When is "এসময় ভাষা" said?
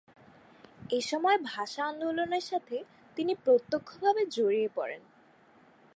0.89-1.81